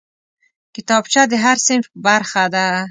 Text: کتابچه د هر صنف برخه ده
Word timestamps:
کتابچه 0.75 1.21
د 1.31 1.33
هر 1.43 1.57
صنف 1.65 1.87
برخه 2.05 2.43
ده 2.53 2.65